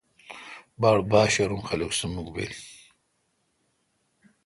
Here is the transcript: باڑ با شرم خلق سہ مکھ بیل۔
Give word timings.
باڑ 0.81 0.99
با 1.11 1.21
شرم 1.33 1.59
خلق 1.67 1.91
سہ 1.99 2.07
مکھ 2.13 2.31
بیل۔ 2.33 2.53